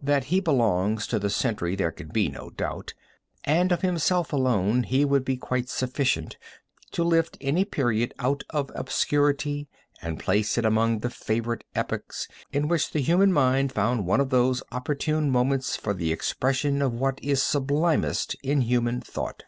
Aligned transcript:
That 0.00 0.26
he 0.26 0.38
belongs 0.38 1.08
to 1.08 1.18
the 1.18 1.28
century 1.28 1.74
there 1.74 1.90
can 1.90 2.10
be 2.10 2.28
no 2.28 2.50
doubt, 2.50 2.94
and 3.42 3.72
of 3.72 3.82
himself 3.82 4.32
alone 4.32 4.84
he 4.84 5.04
would 5.04 5.24
be 5.24 5.36
quite 5.36 5.68
sufficient 5.68 6.36
to 6.92 7.02
lift 7.02 7.36
any 7.40 7.64
period 7.64 8.14
out 8.20 8.44
of 8.50 8.70
obscurity 8.76 9.66
and 10.00 10.20
place 10.20 10.56
it 10.56 10.64
among 10.64 11.00
the 11.00 11.10
favorite 11.10 11.64
epochs, 11.74 12.28
in 12.52 12.68
which 12.68 12.92
the 12.92 13.00
human 13.00 13.32
mind 13.32 13.72
found 13.72 14.06
one 14.06 14.20
of 14.20 14.30
those 14.30 14.62
opportune 14.70 15.30
moments 15.32 15.74
for 15.74 15.92
the 15.92 16.12
expression 16.12 16.80
of 16.80 16.92
what 16.94 17.18
is 17.20 17.42
sublimest 17.42 18.36
in 18.44 18.60
human 18.60 19.00
thought. 19.00 19.42